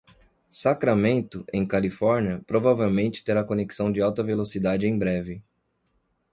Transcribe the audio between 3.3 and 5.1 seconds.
conexão de alta velocidade em